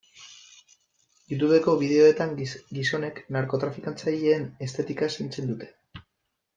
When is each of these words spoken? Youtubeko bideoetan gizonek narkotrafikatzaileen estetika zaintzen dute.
Youtubeko 1.33 1.75
bideoetan 1.83 2.33
gizonek 2.79 3.23
narkotrafikatzaileen 3.39 4.49
estetika 4.69 5.15
zaintzen 5.19 5.55
dute. 5.55 5.75